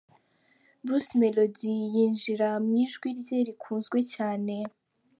[0.83, 4.55] Bruce Melodie yinjira mu ijwi rye rikunzwe cyane.